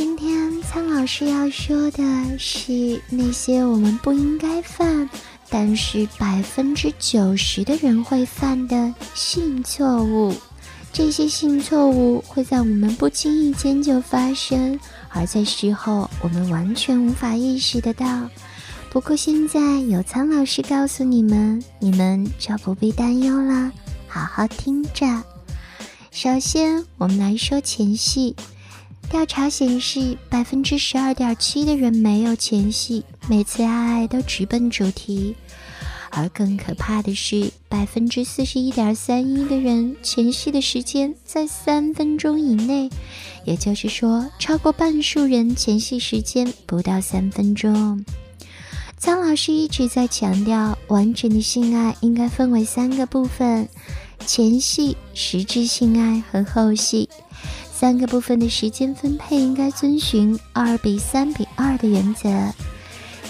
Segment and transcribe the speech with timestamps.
[0.00, 2.02] 今天苍老师要说的
[2.38, 5.10] 是那些我们不应该犯，
[5.50, 10.34] 但是百分之九十的人会犯的性错误。
[10.90, 18.26] 这些性错误会在我们不经意间就发生，而在事后我们完全无法意识得到。
[18.88, 23.70] 不过现在有苍老师告诉你们，你们就不必担忧了。
[24.08, 25.22] 好好听着。
[26.10, 28.34] 首先，我们来说前戏。
[29.10, 35.34] 调查显示，百分之十二点七的人没有前戏，每次爱爱都直奔主题；
[36.12, 42.88] 而更可怕的是，百分之四十一点三一的人前戏的时间在三分钟以内，
[43.44, 48.04] 也就是说，超过半数人前戏时间不到三分钟。
[48.96, 53.68] 苍老师一直在强调，完整的性爱应该分为三个部分：
[54.24, 57.08] 前戏、实质性爱和后戏。
[57.80, 62.28] 三个部分的时间分配应该遵循二比三比二的原则。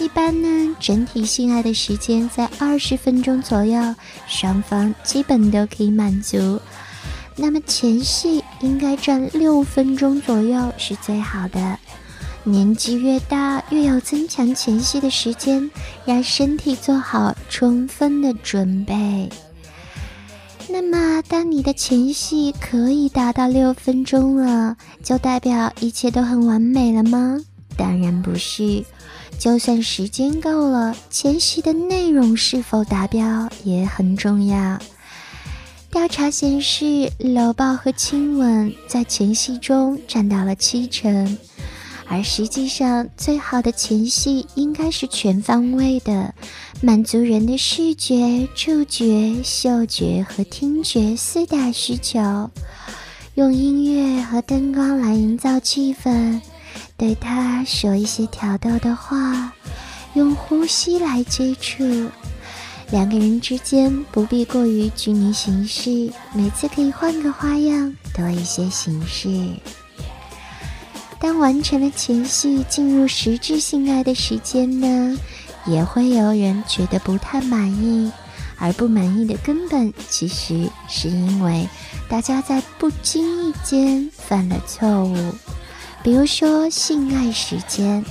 [0.00, 3.94] 一般呢，整体性爱的时间在二十分钟左右，
[4.26, 6.60] 双方基本都可以满足。
[7.36, 11.78] 那么前戏应该占六分钟左右是最好的。
[12.42, 15.70] 年纪越大，越有增强前戏的时间，
[16.04, 19.28] 让身体做好充分的准备。
[20.72, 27.38] 那么，当你的前戏可以达到六分钟了，就代表一切都很完美了吗？
[27.76, 28.84] 当然不是。
[29.38, 34.78] 就算时间够了，前戏的内容是否达标也很重要。
[35.90, 41.38] 调查显示，搂抱和亲吻在前戏中占到了七成。
[42.12, 46.34] 而实际上，最好的前戏应该是全方位的，
[46.82, 52.50] 满足人的视觉、触觉、嗅觉和听觉四大需求。
[53.34, 56.40] 用音乐和灯光来营造气氛，
[56.96, 59.52] 对他说一些挑逗的话，
[60.14, 61.84] 用呼吸来接触。
[62.90, 69.28] 两个人之间不必过于拘泥形式，每次可以换个花样，多一些形式。
[71.20, 75.18] 当完成了前戏，进入实质性爱的时间呢，
[75.66, 78.10] 也会有人觉得不太满意，
[78.56, 81.68] 而不满意的根本其实是因为
[82.08, 85.14] 大家在不经意间犯了错误。
[86.02, 88.02] 比如说性爱时间，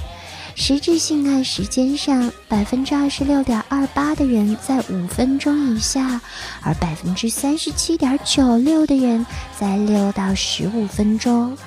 [0.53, 6.22] 实质性爱时间上，百分之二十六点二八的人在五分钟以下，
[6.62, 9.25] 而百分之三十七点九六的人
[9.59, 11.58] 在六到十五分钟。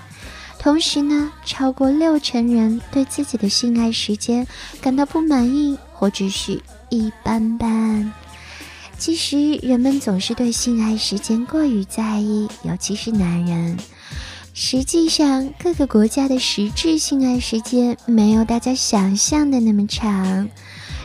[0.63, 4.47] 同时呢，超过六成人对自己的性爱时间
[4.81, 8.13] 感到不满意，或者是一般般。
[8.97, 13.77] 其实，人们总是对性爱时间过于在意，尤其是男人。
[14.55, 20.49] 实际上，各个国家的实质性爱时间没有大家想象的那么长，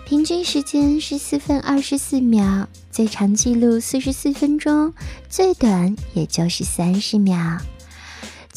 [0.05, 4.93] 平均时间是四分二十四秒，最长记录四十四分钟，
[5.27, 7.57] 最短也就是三十秒。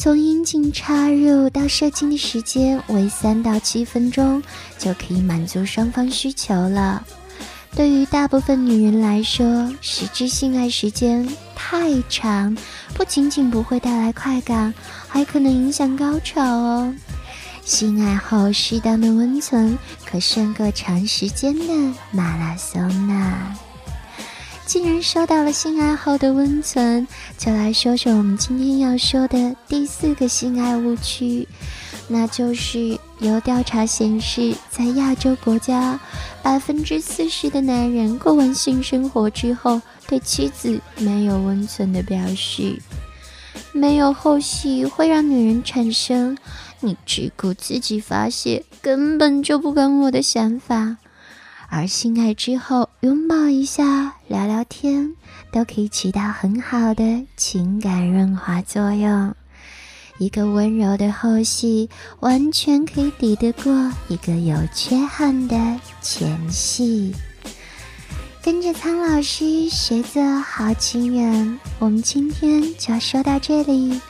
[0.01, 4.43] 从阴茎插入到射精的时间为三到七分钟，
[4.79, 7.05] 就可以满足双方需求了。
[7.77, 12.57] 对于大部分女人来说，实质性爱时间太长，
[12.95, 14.73] 不仅仅不会带来快感，
[15.07, 16.95] 还可能影响高潮哦。
[17.63, 21.75] 性爱后适当的温存，可胜过长时间的
[22.11, 23.55] 马拉松呢。
[24.71, 27.05] 既然收到了性爱后的温存，
[27.37, 31.49] 就来说说我们今天要说的第四个性爱误区，
[32.07, 35.99] 那就是有调查显示，在亚洲国家，
[36.41, 42.81] 百分之四十的男人过完性生活之后，对妻子没有温存的表示，
[43.73, 46.39] 没有后续会让女人产生
[46.79, 50.97] “你只顾自己发泄，根本就不管我的想法”。
[51.73, 55.15] 而性爱之后，拥抱一下、聊聊天，
[55.53, 59.33] 都可以起到很好的情感润滑作用。
[60.19, 61.89] 一个温柔的后戏，
[62.19, 63.73] 完全可以抵得过
[64.09, 65.57] 一个有缺憾的
[66.03, 67.15] 前戏。
[68.43, 74.01] 跟着苍老师学做好情人，我们今天就要说到这里。